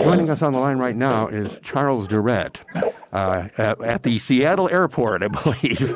[0.00, 2.60] joining us on the line right now is Charles Durrett
[3.12, 5.94] uh, at, at, the Seattle airport, I believe.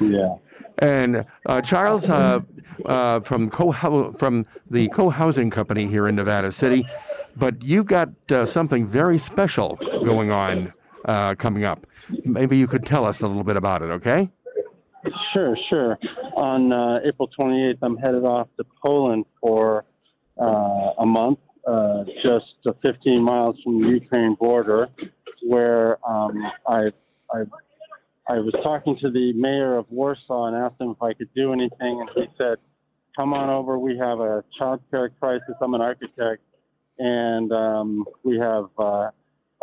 [0.00, 0.36] yeah.
[0.78, 2.40] And uh, Charles, uh,
[2.84, 6.86] uh, from co from the co-housing company here in Nevada City,
[7.36, 10.72] but you've got uh, something very special going on
[11.04, 11.86] uh, coming up.
[12.24, 14.30] Maybe you could tell us a little bit about it, okay?
[15.32, 15.98] Sure, sure.
[16.36, 19.84] On uh, April 28th, I'm headed off to Poland for
[20.38, 21.38] a month,
[22.22, 22.46] just
[22.82, 24.88] 15 miles from the Ukraine border,
[25.42, 26.90] where um, I
[27.32, 27.44] I
[28.28, 31.52] I was talking to the mayor of Warsaw and asked him if I could do
[31.52, 32.56] anything, and he said,
[33.16, 33.78] "Come on over.
[33.78, 35.54] We have a child care crisis.
[35.60, 36.42] I'm an architect,
[36.98, 39.10] and um, we have uh,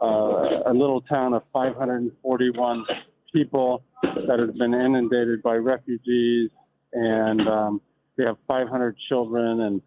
[0.02, 2.86] uh, a little town of 541
[3.34, 6.52] people that have been inundated by refugees,
[6.94, 7.81] and um,
[8.17, 9.81] we have 500 children, and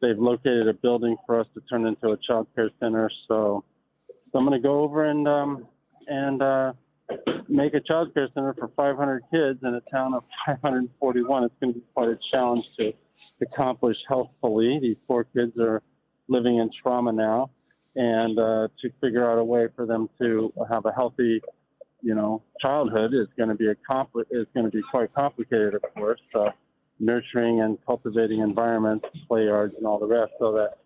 [0.00, 3.10] they've located a building for us to turn into a child care center.
[3.28, 3.64] So,
[4.08, 5.66] so I'm going to go over and um,
[6.06, 6.72] and uh,
[7.48, 11.44] make a child care center for 500 kids in a town of 541.
[11.44, 12.92] It's going to be quite a challenge to
[13.42, 14.78] accomplish healthfully.
[14.80, 15.82] These poor kids are
[16.28, 17.50] living in trauma now,
[17.96, 21.40] and uh, to figure out a way for them to have a healthy,
[22.02, 25.74] you know, childhood is going to be a compli- is going to be quite complicated,
[25.74, 26.20] of course.
[26.34, 26.50] Uh,
[27.04, 30.78] nurturing and cultivating environments, play yards, and all the rest, so that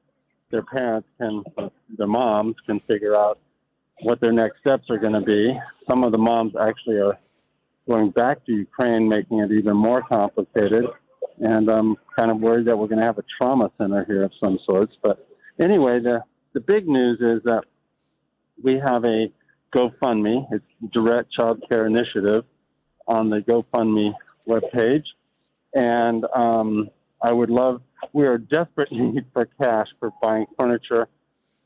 [0.51, 1.45] their parents can,
[1.97, 3.39] their moms can figure out
[4.03, 5.59] what their next steps are going to be.
[5.89, 7.19] Some of the moms actually are
[7.89, 10.85] going back to Ukraine, making it even more complicated.
[11.41, 14.33] And I'm kind of worried that we're going to have a trauma center here of
[14.43, 14.95] some sorts.
[15.03, 15.27] But
[15.61, 17.65] anyway, the, the big news is that
[18.63, 19.31] we have a
[19.75, 20.47] GoFundMe.
[20.51, 22.45] It's Direct Child Care Initiative
[23.07, 24.13] on the GoFundMe
[24.49, 25.05] webpage.
[25.79, 26.91] And um,
[27.23, 31.07] I would love, we are desperate need for cash for buying furniture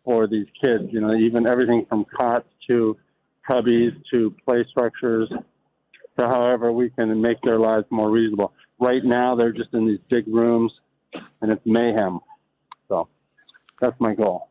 [0.05, 0.85] for these kids.
[0.91, 2.97] You know, even everything from cots to
[3.49, 5.31] cubbies to play structures
[6.19, 8.53] to however we can make their lives more reasonable.
[8.79, 10.73] Right now, they're just in these big rooms,
[11.41, 12.21] and it's mayhem.
[12.89, 13.09] So
[13.81, 14.51] that's my goal.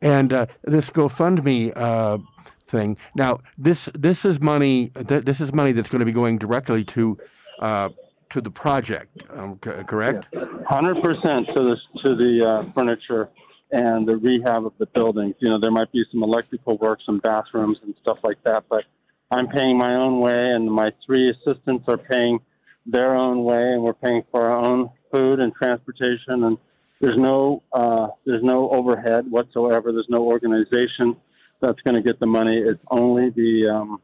[0.00, 2.18] And uh, this GoFundMe uh,
[2.66, 2.96] thing.
[3.14, 4.90] Now, this this is money.
[5.06, 7.18] Th- this is money that's going to be going directly to
[7.60, 7.90] uh,
[8.32, 9.22] to the project.
[9.30, 10.26] Um, c- correct?
[10.66, 13.28] Hundred percent to the to the uh, furniture
[13.70, 15.34] and the rehab of the buildings.
[15.38, 18.84] You know, there might be some electrical work, some bathrooms and stuff like that, but
[19.30, 22.38] I'm paying my own way, and my three assistants are paying
[22.84, 26.44] their own way, and we're paying for our own food and transportation.
[26.44, 26.58] And
[27.00, 29.92] there's no uh, there's no overhead whatsoever.
[29.92, 31.16] There's no organization
[31.60, 32.58] that's going to get the money.
[32.58, 34.00] It's only the um,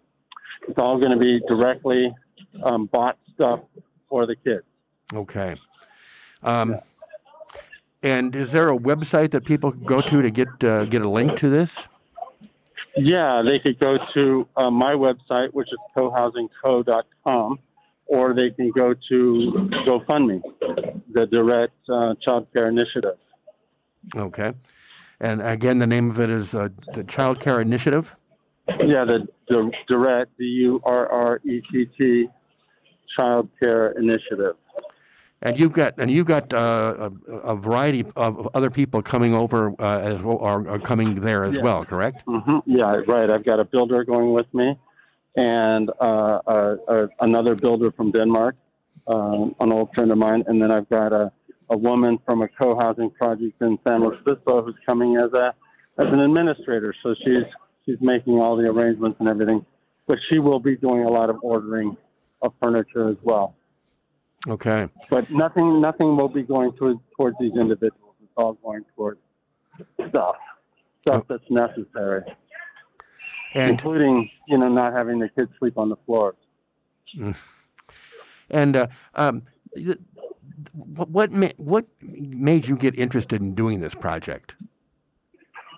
[0.66, 2.15] it's all going to be directly
[2.62, 3.60] um, bought stuff
[4.09, 4.65] for the kids.
[5.13, 5.57] Okay.
[6.43, 6.81] Um, yeah.
[8.03, 11.09] And is there a website that people can go to to get uh, get a
[11.09, 11.73] link to this?
[12.97, 17.59] Yeah, they could go to uh, my website, which is cohousingco.com,
[18.07, 20.43] or they can go to GoFundMe,
[21.13, 23.17] the Direct uh, Child Care Initiative.
[24.17, 24.53] Okay.
[25.21, 28.15] And again, the name of it is uh, the Child Care Initiative?
[28.81, 32.29] Yeah, the, the Durrett, D U R R E T T,
[33.19, 34.56] Child Care Initiative
[35.43, 39.73] and you've got and you've got uh, a, a, variety of other people coming over
[39.81, 41.62] uh, as well, or, or, coming there as yeah.
[41.62, 41.84] well.
[41.84, 42.25] Correct?
[42.27, 42.59] Mm-hmm.
[42.67, 43.31] Yeah, right.
[43.31, 44.77] I've got a builder going with me,
[45.37, 46.77] and uh,
[47.21, 48.57] another builder from Denmark,
[49.07, 51.31] um, an old friend of mine, and then I've got a,
[51.71, 55.55] a woman from a co-housing project in San Luis Obispo who's coming as a
[55.99, 56.93] as an administrator.
[57.03, 57.45] So she's
[57.87, 59.65] she's making all the arrangements and everything,
[60.09, 61.97] but she will be doing a lot of ordering
[62.43, 63.56] of furniture as well.
[64.47, 64.88] Okay.
[65.10, 68.15] But nothing, nothing will be going towards, towards these individuals.
[68.22, 69.21] It's all going towards
[70.09, 70.37] stuff,
[71.03, 72.22] stuff that's necessary,
[73.54, 76.37] and, including you know not having the kids sleep on the floors.
[78.50, 79.43] And uh, um,
[80.72, 84.56] what what made you get interested in doing this project?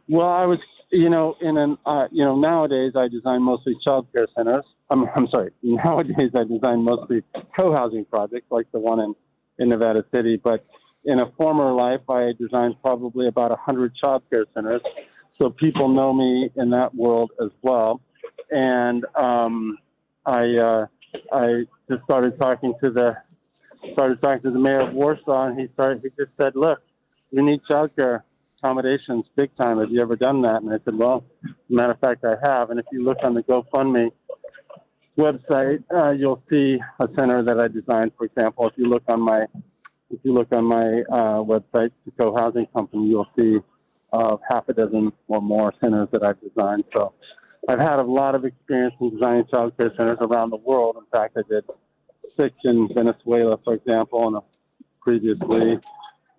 [0.09, 0.59] Well, I was,
[0.91, 5.05] you know, in an, uh, you know, nowadays I design mostly child care centers, I'm,
[5.15, 5.53] I'm sorry.
[5.63, 7.23] Nowadays, I design mostly
[7.59, 9.15] co-housing projects like the one in,
[9.59, 10.37] in Nevada City.
[10.37, 10.67] But
[11.05, 14.83] in a former life, I designed probably about 100 child care centers.
[15.41, 18.01] So people know me in that world as well.
[18.51, 19.79] And um,
[20.27, 20.87] I, uh,
[21.33, 23.17] I just started talking to the
[23.95, 26.03] started talking to the mayor of Warsaw, and he started.
[26.03, 26.81] He just said, "Look,
[27.33, 28.25] we need child care
[28.59, 29.79] accommodations big time.
[29.79, 31.25] Have you ever done that?" And I said, "Well,
[31.69, 32.71] matter of fact, I have.
[32.71, 34.11] And if you look on the GoFundMe
[35.21, 38.13] website, uh, you'll see a center that I designed.
[38.17, 39.47] For example, if you look on my
[40.13, 43.59] if you look on my uh, website, the Co Housing Company, you'll see
[44.13, 46.85] uh, half a dozen or more centers that I've designed.
[46.97, 47.13] So
[47.69, 50.97] I've had a lot of experience in designing child care centers around the world.
[50.99, 51.65] In fact, I did
[52.39, 54.43] six in Venezuela, for example, and
[55.01, 55.79] previously,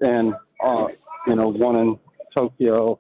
[0.02, 0.88] and uh,
[1.28, 2.00] you know one in
[2.36, 3.00] Tokyo.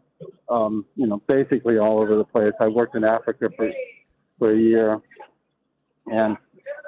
[0.49, 2.53] Um, you know, basically all over the place.
[2.59, 3.71] I worked in Africa for
[4.37, 5.01] for a year,
[6.11, 6.37] and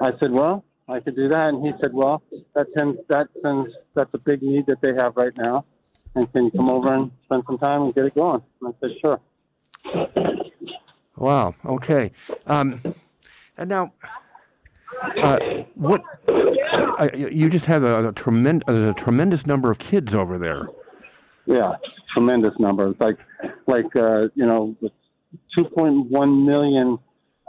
[0.01, 2.21] I said, well, I could do that, and he said, well,
[2.55, 5.65] that tends that tends that's a big need that they have right now,
[6.15, 8.41] and can you come over and spend some time and get it going?
[8.61, 9.19] And I said, sure.
[11.15, 11.55] Wow.
[11.65, 12.11] Okay.
[12.47, 12.81] Um,
[13.57, 13.93] and now,
[15.21, 15.37] uh,
[15.75, 20.67] what uh, you just have a, a tremendous a tremendous number of kids over there.
[21.45, 21.73] Yeah,
[22.13, 22.95] tremendous numbers.
[22.99, 23.19] Like
[23.67, 24.75] like uh, you know,
[25.57, 26.97] 2.1 million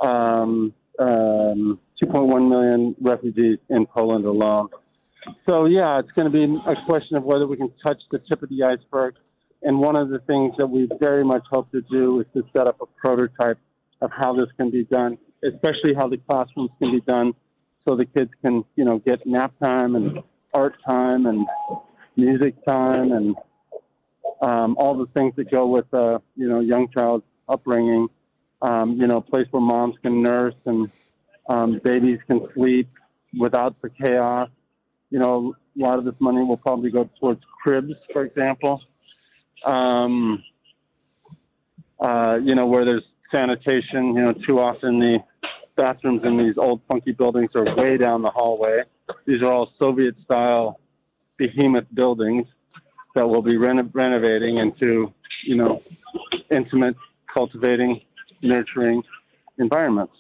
[0.01, 4.69] um, um, 2.1 million refugees in Poland alone.
[5.49, 8.43] So yeah, it's going to be a question of whether we can touch the tip
[8.43, 9.15] of the iceberg.
[9.63, 12.69] And one of the things that we very much hope to do is to set
[12.69, 13.59] up a prototype
[14.03, 17.33] of how this can be done, especially how the classrooms can be done,
[17.89, 20.21] so the kids can you know get nap time and
[20.53, 21.47] art time and
[22.17, 23.35] music time and
[24.43, 28.09] um, all the things that go with uh, you know young child's upbringing.
[28.65, 30.91] Um, you know, a place where moms can nurse and
[31.51, 32.89] um, babies can sleep
[33.39, 34.49] without the chaos.
[35.11, 38.81] You know, a lot of this money will probably go towards cribs, for example.
[39.67, 40.43] Um,
[42.01, 44.03] uh, you know, where there's sanitation.
[44.17, 45.23] You know, too often the
[45.77, 48.79] bathrooms in these old funky buildings are way down the hallway.
[49.27, 50.81] These are all Soviet-style
[51.37, 52.47] behemoth buildings
[53.15, 55.13] that we'll be reno- renovating into,
[55.47, 55.83] you know,
[56.51, 56.97] intimate,
[57.37, 58.01] cultivating,
[58.45, 59.03] nurturing
[59.59, 60.15] environments.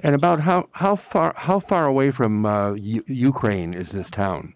[0.00, 4.54] And about how, how far how far away from uh, U- Ukraine is this town?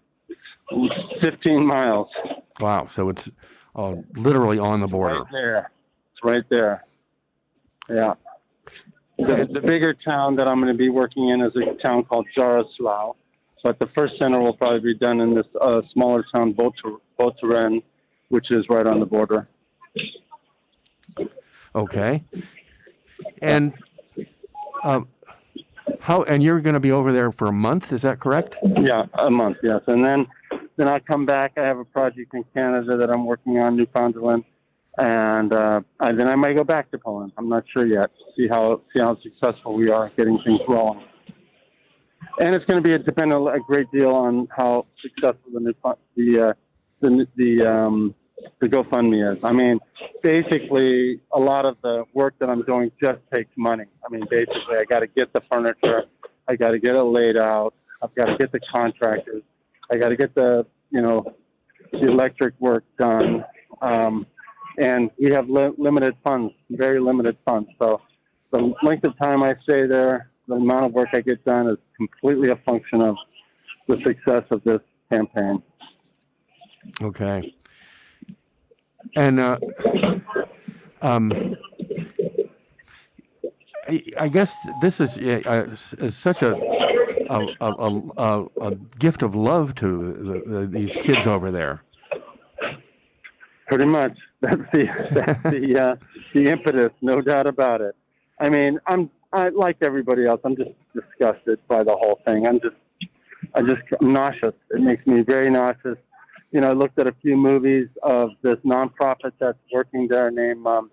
[1.21, 2.09] Fifteen miles.
[2.59, 2.87] Wow!
[2.87, 3.29] So it's
[3.75, 5.21] uh, literally on the border.
[5.21, 5.71] Right there.
[6.11, 6.83] It's right there.
[7.89, 8.15] Yeah.
[9.17, 12.27] The, the bigger town that I'm going to be working in is a town called
[12.37, 13.15] Jaroslav.
[13.63, 17.81] But the first center will probably be done in this uh, smaller town, Boturen,
[18.29, 19.47] which is right on the border.
[21.77, 22.23] Okay.
[23.43, 23.71] And
[24.83, 25.07] um,
[25.99, 26.23] how?
[26.23, 27.93] And you're going to be over there for a month?
[27.93, 28.55] Is that correct?
[28.63, 29.57] Yeah, a month.
[29.61, 30.25] Yes, and then
[30.77, 31.53] then I come back.
[31.57, 34.43] I have a project in Canada that I'm working on, Newfoundland,
[34.97, 37.31] and uh, then I might go back to Poland.
[37.37, 38.09] I'm not sure yet.
[38.35, 41.03] See how see how successful we are getting things rolling.
[42.39, 45.59] And it's going to be a, depend a, a great deal on how successful the
[45.59, 45.73] new,
[46.15, 46.53] the uh,
[47.01, 48.15] the the um,
[48.59, 49.39] the GoFundMe is.
[49.43, 49.79] I mean,
[50.23, 53.85] basically, a lot of the work that I'm doing just takes money.
[54.05, 56.05] I mean, basically, I got to get the furniture,
[56.47, 59.43] I got to get it laid out, I've got to get the contractors,
[59.91, 61.35] I got to get the you know
[61.91, 63.43] the electric work done,
[63.81, 64.25] um,
[64.79, 67.69] and we have li- limited funds, very limited funds.
[67.79, 68.01] So
[68.51, 71.77] the length of time I stay there, the amount of work I get done is
[71.95, 73.15] completely a function of
[73.87, 74.79] the success of this
[75.11, 75.61] campaign.
[77.01, 77.53] Okay.
[79.15, 79.57] And uh,
[81.01, 81.55] um,
[84.17, 85.75] I, guess this is, uh,
[86.11, 86.55] such a
[87.29, 91.83] a, a, a, a, gift of love to the, the, these kids over there.
[93.67, 94.17] Pretty much.
[94.41, 95.95] That's the that's the uh,
[96.35, 97.95] the impetus, no doubt about it.
[98.39, 100.39] I mean, I'm I, like everybody else.
[100.43, 102.45] I'm just disgusted by the whole thing.
[102.45, 102.75] I'm just
[103.55, 104.53] I just I'm nauseous.
[104.69, 105.97] It makes me very nauseous
[106.51, 110.65] you know, I looked at a few movies of this nonprofit that's working there named
[110.65, 110.91] um,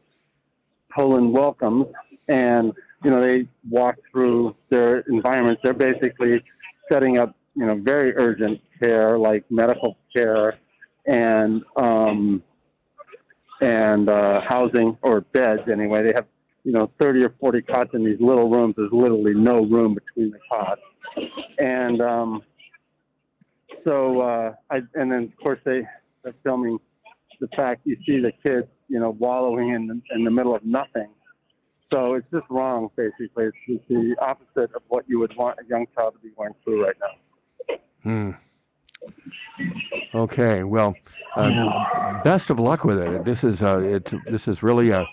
[0.95, 1.87] Poland Welcomes,
[2.29, 2.73] and
[3.05, 5.61] you know, they walk through their environments.
[5.63, 6.43] They're basically
[6.91, 10.59] setting up, you know, very urgent care like medical care
[11.07, 12.43] and um,
[13.61, 15.63] and uh, housing or beds.
[15.71, 16.27] Anyway, they have
[16.65, 18.75] you know 30 or 40 cots in these little rooms.
[18.77, 20.81] There's literally no room between the cots,
[21.59, 22.43] and um,
[23.85, 25.83] so uh, I and then of course they
[26.23, 26.79] they're filming
[27.41, 30.65] the fact you see the kids you know wallowing in the, in the middle of
[30.65, 31.09] nothing.
[31.93, 33.45] So it's just wrong basically.
[33.45, 36.55] It's, it's the opposite of what you would want a young child to be going
[36.65, 37.77] through right now.
[38.03, 38.31] Hmm.
[40.15, 40.63] Okay.
[40.63, 40.95] Well,
[41.37, 43.25] uh, best of luck with it.
[43.25, 44.13] This is uh, it.
[44.31, 45.07] This is really a,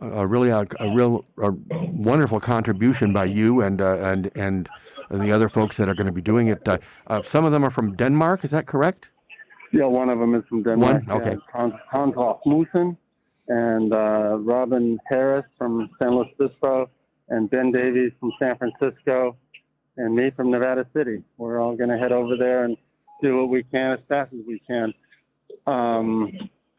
[0.00, 1.52] a really a, a real a
[1.92, 4.68] wonderful contribution by you and uh, and and
[5.14, 6.66] and the other folks that are going to be doing it.
[6.68, 8.44] Uh, uh, some of them are from Denmark.
[8.44, 9.08] Is that correct?
[9.72, 11.06] Yeah, one of them is from Denmark.
[11.06, 11.36] One, okay.
[11.52, 12.96] Hans, Hans Rasmussen
[13.48, 16.88] and uh, Robin Harris from San Luis Obispo,
[17.28, 19.36] and Ben Davies from San Francisco,
[19.96, 21.22] and me from Nevada City.
[21.36, 22.76] We're all going to head over there and
[23.22, 24.92] do what we can as fast as we can.
[25.66, 26.32] Um,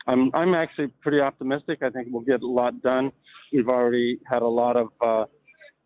[0.08, 1.80] I'm I'm actually pretty optimistic.
[1.82, 3.12] I think we'll get a lot done.
[3.52, 5.26] We've already had a lot of uh,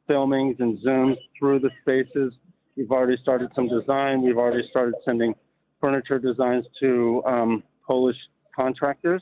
[0.10, 2.34] filmings and zooms through the spaces.
[2.75, 4.22] We've already started some design.
[4.22, 5.36] We've already started sending
[5.82, 8.18] furniture designs to um, Polish
[8.56, 9.22] contractors,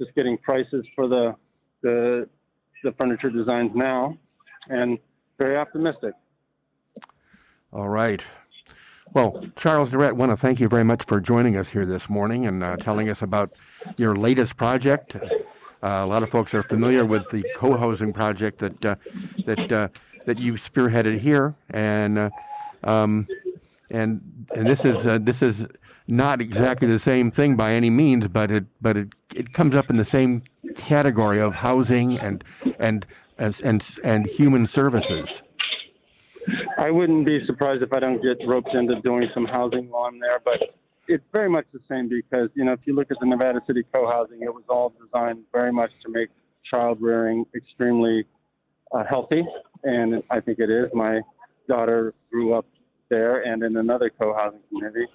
[0.00, 1.34] just getting prices for the
[1.82, 2.28] the
[2.84, 4.16] the furniture designs now,
[4.68, 4.98] and
[5.38, 6.12] very optimistic.
[7.72, 8.22] All right.
[9.14, 12.46] Well, Charles Durrett, want to thank you very much for joining us here this morning
[12.46, 13.52] and uh, telling us about
[13.96, 15.16] your latest project.
[15.16, 18.94] Uh, a lot of folks are familiar with the co-housing project that uh,
[19.44, 19.88] that uh,
[20.26, 22.30] that you spearheaded here, and uh,
[22.84, 23.26] um,
[23.90, 25.66] and and this is uh, this is
[26.06, 29.90] not exactly the same thing by any means, but it but it, it comes up
[29.90, 30.42] in the same
[30.76, 32.44] category of housing and
[32.78, 33.06] and
[33.38, 35.42] and and, and human services.
[36.78, 40.18] I wouldn't be surprised if I don't get roped into doing some housing while I'm
[40.18, 40.74] there, but
[41.06, 43.84] it's very much the same because, you know, if you look at the Nevada City
[43.92, 46.28] co-housing, it was all designed very much to make
[46.72, 48.24] child rearing extremely
[48.92, 49.44] uh, healthy.
[49.84, 50.90] And I think it is.
[50.92, 51.20] My
[51.68, 52.66] daughter grew up
[53.08, 55.06] there and in another co-housing community.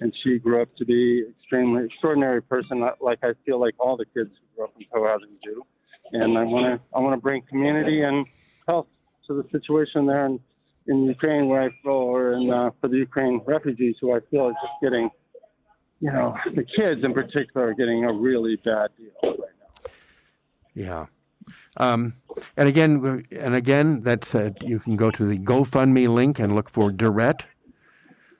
[0.00, 4.04] And she grew up to be extremely extraordinary person, like I feel like all the
[4.04, 5.62] kids who grew up in co-housing do.
[6.12, 8.24] And I want to I want to bring community and
[8.68, 8.86] health
[9.26, 10.24] to the situation there.
[10.24, 10.40] And
[10.86, 14.46] in Ukraine where I feel, or in, uh, for the Ukraine refugees who I feel
[14.46, 15.10] are just getting,
[16.00, 19.90] you know, the kids in particular are getting a really bad deal right now.
[20.74, 21.06] Yeah.
[21.76, 22.14] Um,
[22.56, 26.70] and again, and again, that's uh, you can go to the GoFundMe link and look
[26.70, 27.44] for Durrett.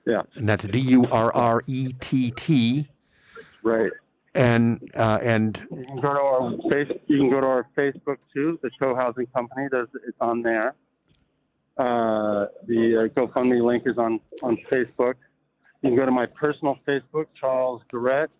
[0.07, 0.23] Yeah.
[0.35, 2.89] And that's D U R R E T T.
[3.63, 3.93] Right.
[4.35, 6.99] And uh, and you can go to our face.
[7.07, 8.59] You can go to our Facebook too.
[8.63, 9.69] The co-housing company.
[9.71, 10.75] There's it's on there.
[11.79, 15.15] Uh, the uh, GoFundMe link is on, on Facebook.
[15.81, 18.31] You can go to my personal Facebook, Charles Durrett,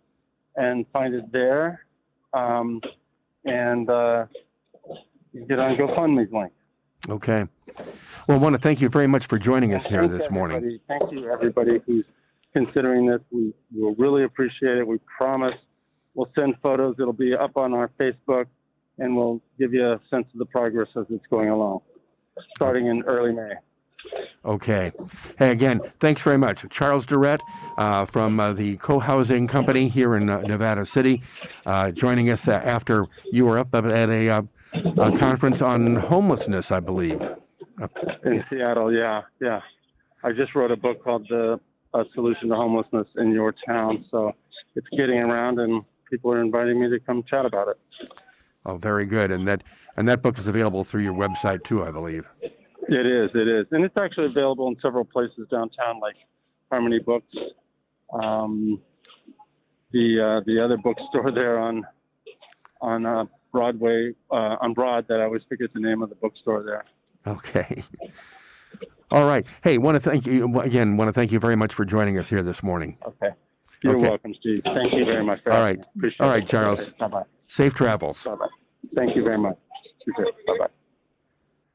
[0.57, 1.85] and find it there.
[2.35, 2.81] Um,
[3.45, 4.27] and uh,
[5.47, 6.53] get on GoFundMe's link.
[7.09, 7.47] Okay.
[8.27, 10.81] Well, I want to thank you very much for joining us here this morning.
[10.89, 12.05] Thank you, everybody who's
[12.55, 13.21] considering this.
[13.31, 14.87] We will really appreciate it.
[14.87, 15.55] We promise
[16.15, 16.97] we'll send photos.
[16.99, 18.47] It'll be up on our Facebook,
[18.99, 21.81] and we'll give you a sense of the progress as it's going along
[22.57, 23.55] starting in early May.
[24.45, 24.93] Okay.
[25.39, 26.65] Hey, again, thanks very much.
[26.71, 27.41] Charles Durrett
[27.77, 31.23] uh, from uh, the Co Housing Company here in uh, Nevada City,
[31.67, 36.71] uh, joining us uh, after you were up at a, uh, a, conference on homelessness,
[36.71, 37.21] I believe.
[38.25, 39.61] In Seattle, yeah, yeah.
[40.23, 41.61] I just wrote a book called The
[41.95, 44.05] a Solution to Homelessness in Your Town.
[44.11, 44.33] So
[44.75, 48.11] it's getting around, and people are inviting me to come chat about it.
[48.67, 49.31] Oh, very good.
[49.31, 49.65] And that
[49.97, 52.27] and that book is available through your website too, I believe.
[52.43, 53.31] It is.
[53.35, 56.17] It is, and it's actually available in several places downtown, like
[56.71, 57.35] Harmony Books,
[58.13, 58.81] um,
[59.93, 61.87] the uh, the other bookstore there on
[62.81, 63.25] on uh,
[63.59, 66.85] Broadway uh, on Broad that I always forget the name of the bookstore there.
[67.27, 67.83] Okay.
[69.11, 69.45] All right.
[69.65, 70.97] Hey, want to thank you again.
[70.97, 72.99] Want to thank you very much for joining us here this morning.
[73.05, 73.35] Okay.
[73.83, 74.09] You're okay.
[74.11, 74.61] welcome, Steve.
[74.65, 75.41] Thank you very much.
[75.51, 75.81] All right.
[75.97, 76.91] Appreciate All right, Charles.
[77.01, 77.23] Bye bye.
[77.49, 78.23] Safe travels.
[78.23, 78.47] Bye bye.
[78.97, 79.57] Thank you very much.
[80.17, 80.59] Bye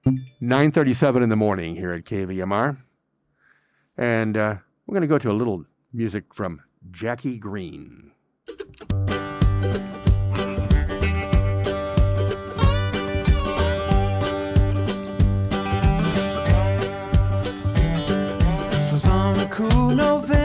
[0.05, 0.11] bye.
[0.41, 2.77] 9:37 in the morning here at KVMR,
[3.97, 4.55] and uh,
[4.87, 6.61] we're going to go to a little music from
[6.91, 8.12] Jackie Greene.
[19.93, 20.42] November.